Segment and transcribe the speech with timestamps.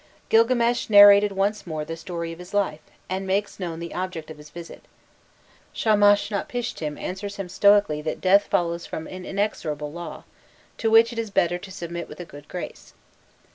[0.31, 4.39] Gilgames narrated once more the story of his life, and makes known the object of
[4.39, 4.83] his visit;
[5.75, 10.23] Shamashnapishtim answers him stoically that death follows from an inexorable law,
[10.79, 12.93] to which it is better to submit with a good grace.